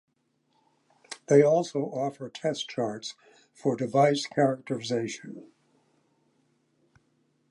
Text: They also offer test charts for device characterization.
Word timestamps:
They 1.27 1.43
also 1.43 1.81
offer 1.91 2.27
test 2.27 2.67
charts 2.67 3.13
for 3.53 3.75
device 3.75 4.25
characterization. 4.25 5.51